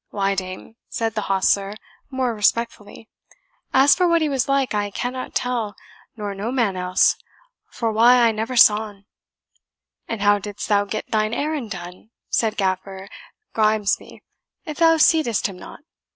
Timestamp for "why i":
7.91-8.31